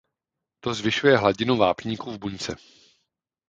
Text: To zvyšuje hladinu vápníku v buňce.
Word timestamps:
To 0.59 0.73
zvyšuje 0.73 1.17
hladinu 1.17 1.57
vápníku 1.57 2.11
v 2.11 2.17
buňce. 2.17 2.55